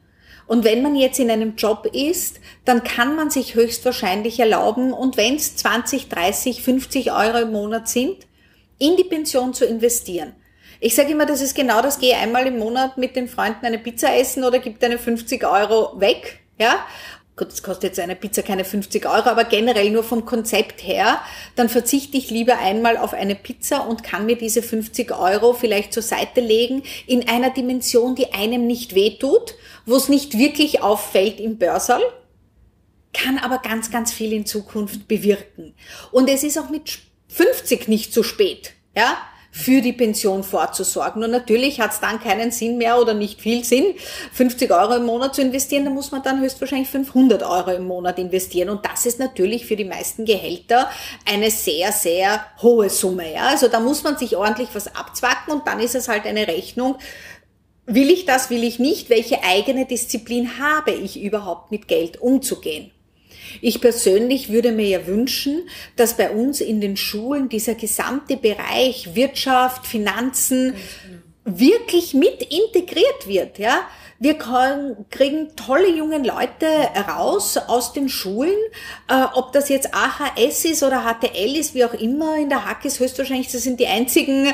[0.47, 5.17] Und wenn man jetzt in einem Job ist, dann kann man sich höchstwahrscheinlich erlauben, und
[5.17, 8.27] wenn es 20, 30, 50 Euro im Monat sind,
[8.79, 10.35] in die Pension zu investieren.
[10.79, 13.79] Ich sage immer, das ist genau das, gehe einmal im Monat mit den Freunden eine
[13.79, 16.85] Pizza essen oder gib deine 50 Euro weg, ja,
[17.37, 21.21] gut, es kostet jetzt eine Pizza keine 50 Euro, aber generell nur vom Konzept her,
[21.55, 25.93] dann verzichte ich lieber einmal auf eine Pizza und kann mir diese 50 Euro vielleicht
[25.93, 29.55] zur Seite legen in einer Dimension, die einem nicht wehtut,
[29.87, 32.03] wo es nicht wirklich auffällt im Börsal.
[33.13, 35.75] kann aber ganz, ganz viel in Zukunft bewirken.
[36.13, 38.75] Und es ist auch mit 50 nicht zu spät.
[38.95, 39.17] Ja,
[39.57, 41.25] für die Pension vorzusorgen.
[41.25, 43.95] Und natürlich hat es dann keinen Sinn mehr oder nicht viel Sinn,
[44.33, 48.19] 50 Euro im Monat zu investieren, da muss man dann höchstwahrscheinlich 500 Euro im Monat
[48.19, 48.69] investieren.
[48.69, 50.91] Und das ist natürlich für die meisten Gehälter
[51.25, 53.33] eine sehr, sehr hohe Summe.
[53.33, 53.49] Ja?
[53.49, 56.97] Also da muss man sich ordentlich was abzwacken und dann ist es halt eine Rechnung,
[57.87, 59.11] Will ich das, will ich nicht?
[59.11, 62.91] Welche eigene Disziplin habe ich überhaupt mit Geld umzugehen?
[63.61, 69.15] Ich persönlich würde mir ja wünschen, dass bei uns in den Schulen dieser gesamte Bereich
[69.15, 70.75] Wirtschaft, Finanzen
[71.45, 73.83] wirklich mit integriert wird, ja.
[74.19, 76.67] Wir kriegen tolle junge Leute
[77.07, 78.57] raus aus den Schulen,
[79.09, 82.37] äh, ob das jetzt AHS ist oder HTL ist, wie auch immer.
[82.37, 84.53] In der Hack ist höchstwahrscheinlich, das sind die einzigen äh,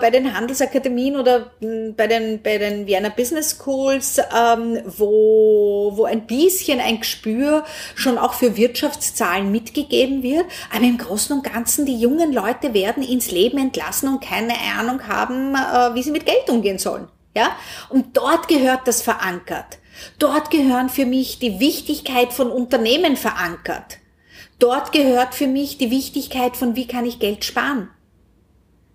[0.00, 6.04] bei den Handelsakademien oder mh, bei den, bei den Vienna Business Schools, ähm, wo, wo
[6.04, 7.64] ein bisschen ein Gespür
[7.94, 10.46] schon auch für Wirtschaftszahlen mitgegeben wird.
[10.74, 15.06] Aber im Großen und Ganzen, die jungen Leute werden ins Leben entlassen und keine Ahnung
[15.06, 17.08] haben, äh, wie sie mit Geld umgehen sollen.
[17.34, 17.56] Ja?
[17.88, 19.78] Und dort gehört das verankert.
[20.18, 23.98] Dort gehören für mich die Wichtigkeit von Unternehmen verankert.
[24.58, 27.90] Dort gehört für mich die Wichtigkeit von, wie kann ich Geld sparen?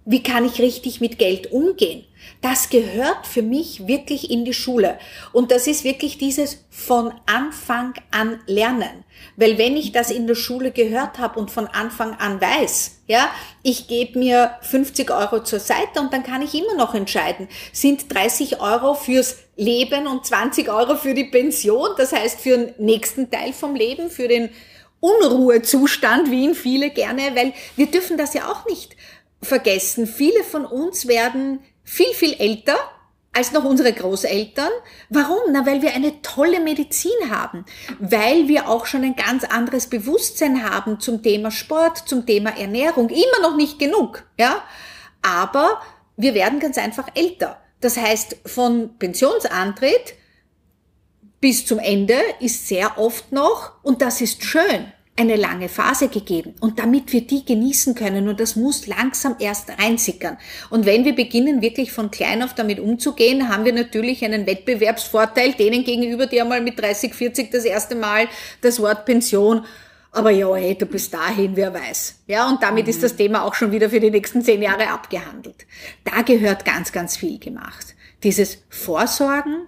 [0.05, 2.05] Wie kann ich richtig mit Geld umgehen?
[2.41, 4.97] Das gehört für mich wirklich in die Schule.
[5.33, 9.03] Und das ist wirklich dieses von Anfang an lernen.
[9.35, 13.29] Weil wenn ich das in der Schule gehört habe und von Anfang an weiß, ja,
[13.62, 18.13] ich gebe mir 50 Euro zur Seite und dann kann ich immer noch entscheiden, sind
[18.13, 23.29] 30 Euro fürs Leben und 20 Euro für die Pension, das heißt für den nächsten
[23.29, 24.49] Teil vom Leben, für den
[25.01, 28.95] Unruhezustand, wie ihn viele gerne, weil wir dürfen das ja auch nicht
[29.41, 30.08] vergessen.
[30.08, 32.78] Viele von uns werden viel, viel älter
[33.32, 34.71] als noch unsere Großeltern.
[35.10, 35.39] Warum?
[35.52, 37.65] Na, weil wir eine tolle Medizin haben,
[37.99, 43.10] weil wir auch schon ein ganz anderes Bewusstsein haben zum Thema Sport, zum Thema Ernährung.
[43.10, 44.63] Immer noch nicht genug, ja.
[45.21, 45.82] Aber
[46.17, 47.62] wir werden ganz einfach älter.
[47.82, 50.15] Das heißt, von Pensionsantritt
[51.39, 56.55] bis zum Ende ist sehr oft noch, und das ist schön, eine lange Phase gegeben.
[56.62, 60.38] Und damit wir die genießen können, und das muss langsam erst reinsickern.
[60.69, 65.53] Und wenn wir beginnen, wirklich von klein auf damit umzugehen, haben wir natürlich einen Wettbewerbsvorteil
[65.53, 68.27] denen gegenüber, die einmal mit 30, 40 das erste Mal
[68.62, 69.65] das Wort Pension
[70.12, 72.21] aber ja, hey, du bist dahin, wer weiß.
[72.27, 72.89] Ja, und damit mhm.
[72.89, 75.67] ist das Thema auch schon wieder für die nächsten zehn Jahre abgehandelt.
[76.03, 77.93] Da gehört ganz, ganz viel gemacht.
[78.23, 79.67] Dieses Vorsorgen,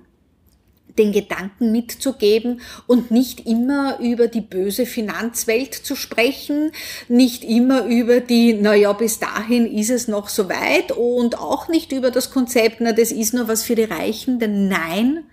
[1.01, 6.71] den Gedanken mitzugeben und nicht immer über die böse Finanzwelt zu sprechen,
[7.07, 11.91] nicht immer über die, naja, bis dahin ist es noch so weit und auch nicht
[11.91, 15.23] über das Konzept, na, das ist nur was für die Reichen, denn nein,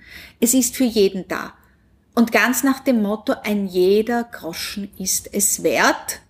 [0.40, 1.52] es ist für jeden da.
[2.14, 6.20] Und ganz nach dem Motto, ein jeder Groschen ist es wert,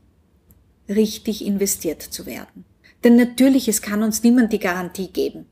[0.88, 2.64] richtig investiert zu werden.
[3.04, 5.46] Denn natürlich, es kann uns niemand die Garantie geben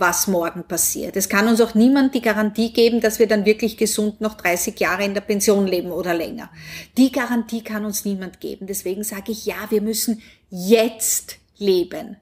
[0.00, 1.16] was morgen passiert.
[1.16, 4.78] Es kann uns auch niemand die Garantie geben, dass wir dann wirklich gesund noch 30
[4.78, 6.50] Jahre in der Pension leben oder länger.
[6.96, 8.66] Die Garantie kann uns niemand geben.
[8.66, 12.16] Deswegen sage ich, ja, wir müssen jetzt leben.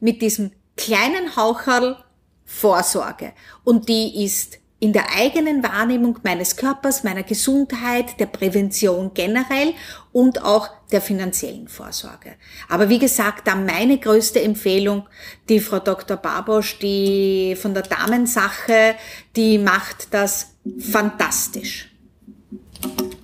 [0.00, 1.96] Mit diesem kleinen Haucherl
[2.44, 3.32] Vorsorge.
[3.64, 9.72] Und die ist in der eigenen Wahrnehmung meines Körpers, meiner Gesundheit, der Prävention generell
[10.12, 12.34] und auch der finanziellen Vorsorge.
[12.68, 15.06] Aber wie gesagt, da meine größte Empfehlung,
[15.48, 16.18] die Frau Dr.
[16.18, 18.96] Barbosch, die von der Damensache,
[19.34, 21.90] die macht das fantastisch.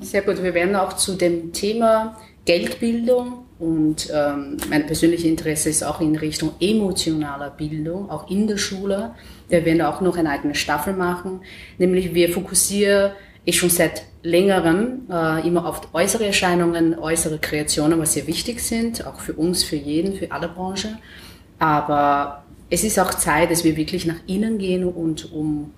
[0.00, 0.42] Sehr gut.
[0.42, 6.16] Wir werden auch zu dem Thema Geldbildung und ähm, mein persönliches Interesse ist auch in
[6.16, 9.14] Richtung emotionaler Bildung, auch in der Schule.
[9.48, 11.40] Wir werden auch noch eine eigene Staffel machen,
[11.79, 13.12] nämlich wir fokussieren
[13.44, 19.05] ich schon seit längerem äh, immer auf äußere Erscheinungen, äußere Kreationen, was sehr wichtig sind,
[19.07, 20.98] auch für uns, für jeden, für alle Branchen.
[21.59, 25.72] Aber es ist auch Zeit, dass wir wirklich nach innen gehen und um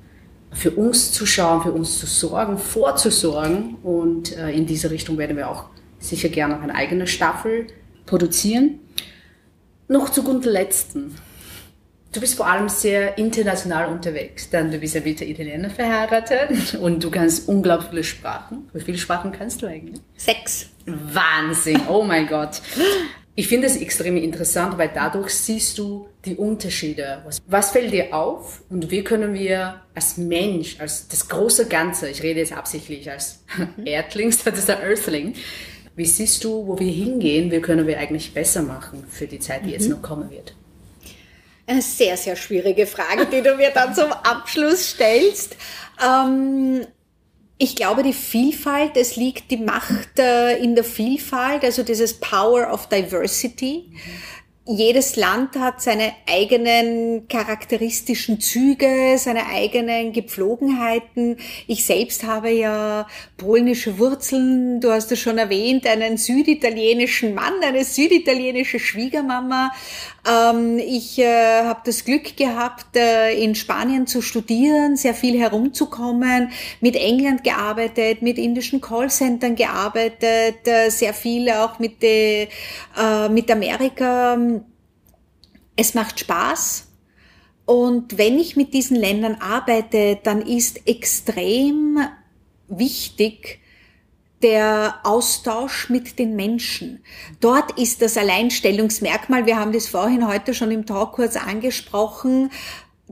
[0.53, 3.77] für uns zu schauen, für uns zu sorgen, vorzusorgen.
[3.83, 5.65] Und äh, in diese Richtung werden wir auch
[6.09, 7.67] sicher gerne noch eine eigene Staffel
[8.07, 8.81] produzieren.
[9.89, 11.15] Noch zu guter Letzten.
[12.13, 17.03] Du bist vor allem sehr international unterwegs, denn du bist ja mit Italiener verheiratet und
[17.03, 18.71] du kannst unglaublich viele Sprachen.
[18.73, 20.01] Wie viele Sprachen kannst du eigentlich?
[20.17, 20.71] Sechs.
[20.87, 22.63] Wahnsinn, oh mein Gott.
[23.37, 27.21] Ich finde es extrem interessant, weil dadurch siehst du die Unterschiede.
[27.25, 32.09] Was, was fällt dir auf und wie können wir als Mensch, als das große Ganze,
[32.09, 33.43] ich rede jetzt absichtlich als.
[33.85, 35.35] Erdling statt als Earthling,
[35.97, 39.65] wie siehst du, wo wir hingehen, wie können wir eigentlich besser machen für die Zeit,
[39.65, 39.95] die jetzt mhm.
[39.95, 40.55] noch kommen wird?
[41.67, 45.57] Eine sehr, sehr schwierige Frage, die du mir dann zum Abschluss stellst.
[46.05, 46.87] Ähm,
[47.57, 52.73] Ich glaube, die Vielfalt, es liegt die Macht äh, in der Vielfalt, also dieses Power
[52.73, 53.85] of Diversity.
[53.89, 54.01] Mhm
[54.67, 61.37] jedes Land hat seine eigenen charakteristischen Züge, seine eigenen Gepflogenheiten.
[61.67, 64.81] Ich selbst habe ja polnische Wurzeln.
[64.81, 69.71] Du hast es schon erwähnt, einen süditalienischen Mann, eine süditalienische Schwiegermama.
[70.27, 76.51] Ähm, ich äh, habe das Glück gehabt, äh, in Spanien zu studieren, sehr viel herumzukommen,
[76.81, 82.49] mit England gearbeitet, mit indischen Callcentern gearbeitet, äh, sehr viel auch mit, de,
[83.31, 84.39] mit Amerika.
[85.77, 86.87] Es macht Spaß.
[87.67, 91.99] Und wenn ich mit diesen Ländern arbeite, dann ist extrem
[92.69, 93.61] wichtig,
[94.45, 97.03] der Austausch mit den Menschen.
[97.41, 102.51] Dort ist das Alleinstellungsmerkmal, wir haben das vorhin heute schon im Talk kurz angesprochen,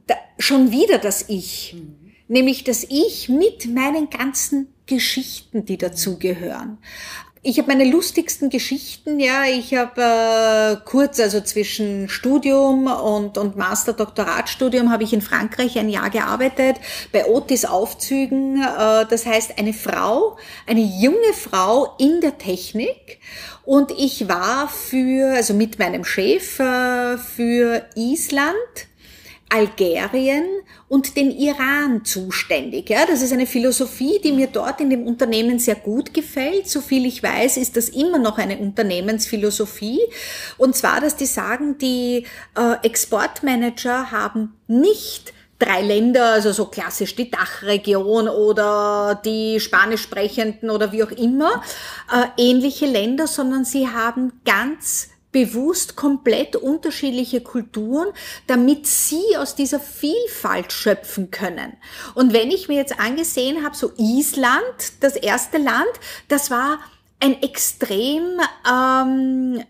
[0.07, 1.75] da, schon wieder das Ich.
[1.75, 1.97] Mhm.
[2.29, 6.77] Nämlich das Ich mit meinen ganzen Geschichten, die dazugehören.
[7.45, 9.47] Ich habe meine lustigsten Geschichten, ja.
[9.47, 15.89] Ich habe äh, kurz, also zwischen Studium und, und Master-Doktoratstudium, habe ich in Frankreich ein
[15.89, 16.77] Jahr gearbeitet,
[17.11, 18.63] bei Otis Aufzügen.
[18.63, 20.37] Äh, das heißt, eine Frau,
[20.69, 23.19] eine junge Frau in der Technik.
[23.65, 28.55] Und ich war für, also mit meinem Chef, äh, für Island,
[29.53, 30.45] Algerien
[30.89, 32.89] und den Iran zuständig.
[32.89, 36.69] Ja, das ist eine Philosophie, die mir dort in dem Unternehmen sehr gut gefällt.
[36.69, 40.01] So viel ich weiß, ist das immer noch eine Unternehmensphilosophie.
[40.57, 47.15] Und zwar, dass die sagen, die äh, Exportmanager haben nicht drei Länder, also so klassisch
[47.15, 51.63] die Dachregion oder die Spanisch sprechenden oder wie auch immer,
[52.11, 58.09] äh, ähnliche Länder, sondern sie haben ganz bewusst komplett unterschiedliche Kulturen,
[58.47, 61.73] damit sie aus dieser Vielfalt schöpfen können.
[62.15, 65.91] Und wenn ich mir jetzt angesehen habe, so Island, das erste Land,
[66.29, 66.79] das war
[67.19, 68.41] ein extrem
[68.71, 69.65] ähm,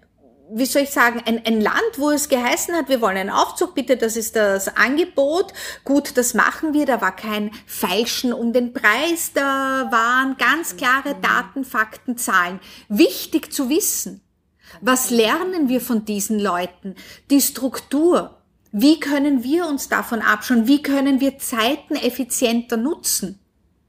[0.55, 3.75] wie soll ich sagen, ein, ein Land, wo es geheißen hat, wir wollen einen Aufzug,
[3.75, 5.53] bitte, das ist das Angebot.
[5.85, 6.85] Gut, das machen wir.
[6.85, 12.61] Da war kein Feilschen um den Preis, da waren ganz klare Daten, Fakten, Zahlen.
[12.89, 14.21] Wichtig zu wissen.
[14.81, 16.95] Was lernen wir von diesen Leuten?
[17.31, 18.39] Die Struktur.
[18.73, 20.67] Wie können wir uns davon abschauen?
[20.67, 23.39] Wie können wir Zeiten effizienter nutzen?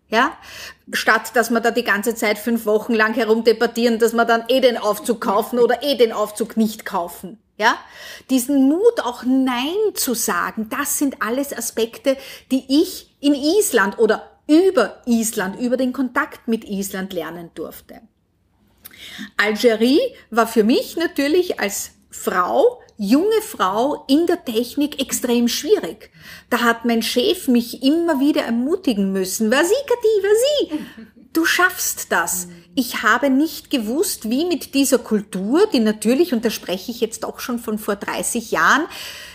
[0.09, 0.38] Ja,
[0.91, 4.59] statt dass wir da die ganze Zeit fünf Wochen lang herumdebattieren, dass wir dann eh
[4.59, 7.39] den Aufzug kaufen oder eh den Aufzug nicht kaufen.
[7.57, 7.77] Ja,
[8.29, 12.17] diesen Mut auch Nein zu sagen, das sind alles Aspekte,
[12.51, 18.01] die ich in Island oder über Island, über den Kontakt mit Island lernen durfte.
[19.37, 26.11] Algerie war für mich natürlich als Frau, junge Frau in der Technik extrem schwierig.
[26.49, 29.51] Da hat mein Chef mich immer wieder ermutigen müssen.
[29.51, 30.85] Wer sie, Kathi, wer sie?
[31.33, 32.47] Du schaffst das.
[32.75, 37.25] Ich habe nicht gewusst, wie mit dieser Kultur, die natürlich, und da spreche ich jetzt
[37.25, 38.85] auch schon von vor 30 Jahren,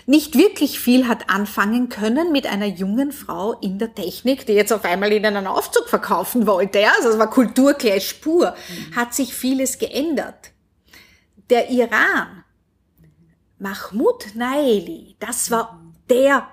[0.08, 4.72] nicht wirklich viel hat anfangen können mit einer jungen Frau in der Technik, die jetzt
[4.72, 6.80] auf einmal in einen Aufzug verkaufen wollte.
[6.80, 6.92] Ja?
[6.96, 8.54] Also es war Kulturclash pur.
[8.70, 8.96] Mhm.
[8.96, 10.52] Hat sich vieles geändert.
[11.50, 12.42] Der Iran,
[13.58, 16.48] Mahmoud Naeli, das war der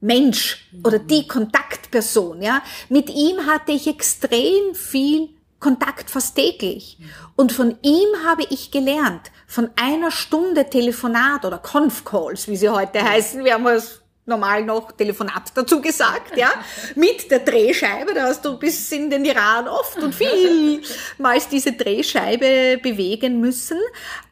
[0.00, 2.62] Mensch oder die Kontaktperson, ja.
[2.88, 5.28] Mit ihm hatte ich extrem viel
[5.60, 6.98] Kontakt fast täglich.
[7.36, 13.02] Und von ihm habe ich gelernt, von einer Stunde Telefonat oder Conf-Calls, wie sie heute
[13.02, 16.50] heißen, wir haben es normal noch Telefonat dazu gesagt, ja,
[16.94, 22.78] mit der Drehscheibe, da hast du bis in den Iran oft und vielmals diese Drehscheibe
[22.80, 23.78] bewegen müssen.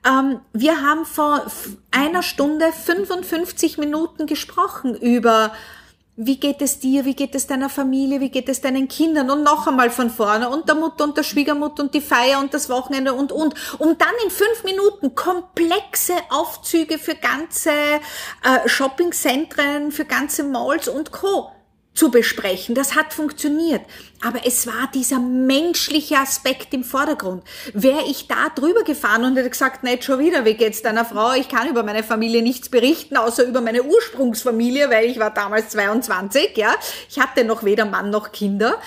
[0.07, 1.47] Ähm, wir haben vor
[1.91, 5.53] einer Stunde 55 Minuten gesprochen über
[6.17, 9.31] wie geht es dir, wie geht es deiner Familie, wie geht es deinen Kindern?
[9.31, 10.49] Und noch einmal von vorne.
[10.49, 13.55] Und der Mutter und der Schwiegermutter und die Feier und das Wochenende und und.
[13.79, 21.13] Um dann in fünf Minuten komplexe Aufzüge für ganze äh, Shoppingzentren, für ganze Malls und
[21.13, 21.51] Co
[21.97, 22.75] zu besprechen.
[22.75, 23.83] Das hat funktioniert.
[24.23, 27.43] Aber es war dieser menschliche Aspekt im Vordergrund.
[27.73, 31.33] Wäre ich da drüber gefahren und hätte gesagt, nicht schon wieder, wie geht's deiner Frau?
[31.33, 35.71] Ich kann über meine Familie nichts berichten, außer über meine Ursprungsfamilie, weil ich war damals
[35.71, 36.75] 22, ja.
[37.09, 38.81] Ich hatte noch weder Mann noch Kinder.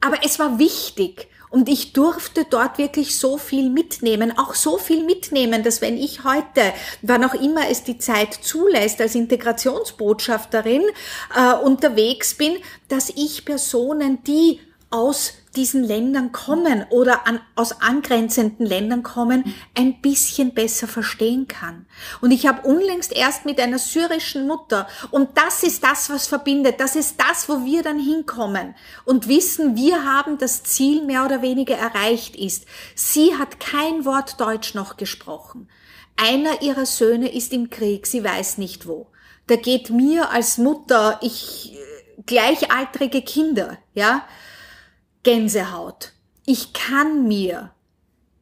[0.00, 1.28] Aber es war wichtig.
[1.50, 6.24] Und ich durfte dort wirklich so viel mitnehmen, auch so viel mitnehmen, dass wenn ich
[6.24, 10.82] heute, wann auch immer es die Zeit zulässt, als Integrationsbotschafterin
[11.34, 12.56] äh, unterwegs bin,
[12.88, 14.60] dass ich Personen, die
[14.90, 21.86] aus diesen Ländern kommen oder an, aus angrenzenden Ländern kommen, ein bisschen besser verstehen kann.
[22.20, 26.80] Und ich habe unlängst erst mit einer syrischen Mutter, und das ist das, was verbindet,
[26.80, 31.42] das ist das, wo wir dann hinkommen und wissen, wir haben das Ziel mehr oder
[31.42, 32.66] weniger erreicht ist.
[32.94, 35.68] Sie hat kein Wort Deutsch noch gesprochen.
[36.16, 39.08] Einer ihrer Söhne ist im Krieg, sie weiß nicht wo.
[39.46, 41.76] Da geht mir als Mutter, ich
[42.24, 44.24] gleichaltrige Kinder, ja,
[45.26, 46.12] Gänsehaut.
[46.46, 47.72] Ich kann mir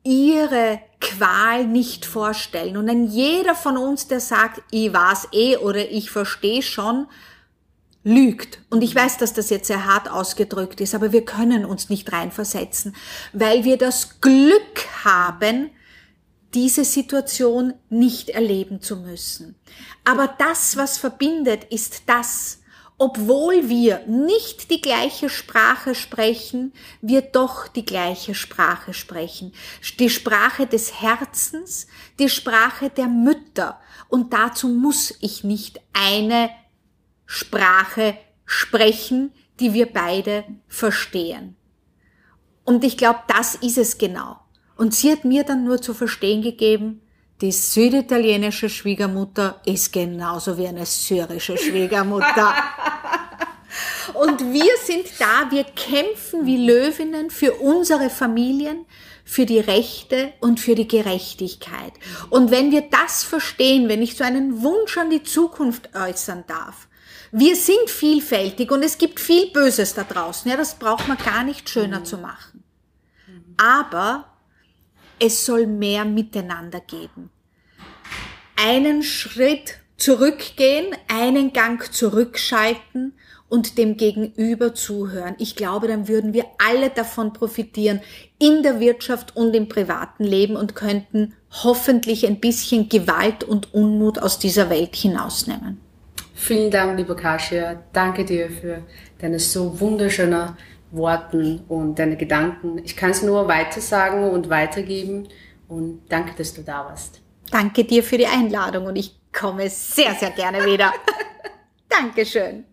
[0.03, 2.77] ihre Qual nicht vorstellen.
[2.77, 7.07] Und ein jeder von uns, der sagt, ich weiß eh oder ich verstehe schon,
[8.03, 8.59] lügt.
[8.69, 12.13] Und ich weiß, dass das jetzt sehr hart ausgedrückt ist, aber wir können uns nicht
[12.13, 12.95] reinversetzen,
[13.33, 15.71] weil wir das Glück haben,
[16.53, 19.57] diese Situation nicht erleben zu müssen.
[20.05, 22.59] Aber das, was verbindet, ist das,
[22.97, 29.53] obwohl wir nicht die gleiche Sprache sprechen, wir doch die gleiche Sprache sprechen.
[29.99, 31.89] Die Sprache des Herzens,
[32.19, 33.81] die Sprache der Mütter.
[34.09, 36.51] Und dazu muss ich nicht eine
[37.27, 38.17] Sprache
[38.47, 41.57] sprechen, die wir beide verstehen.
[42.65, 44.39] Und ich glaube, das ist es genau.
[44.77, 47.01] Und sie hat mir dann nur zu verstehen gegeben,
[47.45, 52.55] die süditalienische Schwiegermutter ist genauso wie eine syrische Schwiegermutter.
[54.15, 58.87] Und wir sind da, wir kämpfen wie Löwinnen für unsere Familien,
[59.27, 61.93] für die Rechte und für die Gerechtigkeit.
[62.31, 66.89] Und wenn wir das verstehen, wenn ich so einen Wunsch an die Zukunft äußern darf,
[67.31, 70.51] wir sind vielfältig und es gibt viel Böses da draußen.
[70.51, 72.65] Ja, das braucht man gar nicht schöner zu machen.
[73.59, 74.27] Aber
[75.19, 77.31] es soll mehr Miteinander geben.
[78.57, 83.15] Einen Schritt zurückgehen, einen Gang zurückschalten
[83.49, 85.37] und dem Gegenüber zuhören.
[85.39, 88.01] Ich glaube, dann würden wir alle davon profitieren,
[88.39, 94.19] in der Wirtschaft und im privaten Leben und könnten hoffentlich ein bisschen Gewalt und Unmut
[94.19, 95.81] aus dieser Welt hinausnehmen.
[96.35, 97.81] Vielen Dank, liebe Kasia.
[97.93, 98.83] Danke dir für
[99.19, 100.57] deine so wunderschönen
[100.91, 102.81] Worten und deine Gedanken.
[102.85, 105.29] Ich kann es nur weitersagen und weitergeben
[105.69, 107.24] und danke, dass du da warst.
[107.51, 110.93] Danke dir für die Einladung und ich komme sehr, sehr gerne wieder.
[111.89, 112.65] Dankeschön.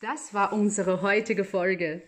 [0.00, 2.02] Das war unsere heutige Folge.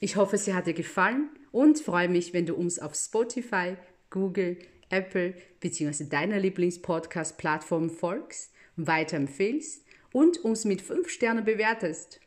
[0.00, 3.76] Ich hoffe, sie hat dir gefallen und freue mich, wenn du uns auf Spotify,
[4.10, 4.58] Google,
[4.90, 6.04] Apple bzw.
[6.04, 12.20] deiner Lieblingspodcast-Plattform folgst, weiterempfehlst und uns mit 5 Sternen bewertest.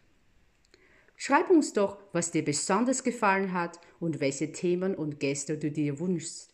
[1.16, 6.00] Schreib uns doch, was dir besonders gefallen hat und welche Themen und Gäste du dir
[6.00, 6.52] wünschst.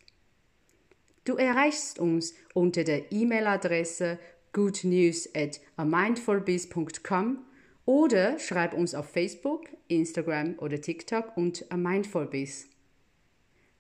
[1.23, 4.19] Du erreichst uns unter der E-Mail-Adresse
[4.53, 7.45] goodnews at amindfulbiz.com
[7.85, 12.67] oder schreib uns auf Facebook, Instagram oder TikTok unter amindfulbiz.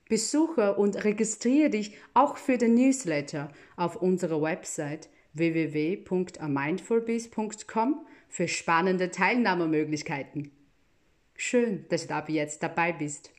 [0.07, 10.51] Besuche und registriere dich auch für den Newsletter auf unserer Website www.amindfulbiz.com für spannende Teilnahmemöglichkeiten.
[11.35, 13.33] Schön, dass du ab jetzt dabei bist.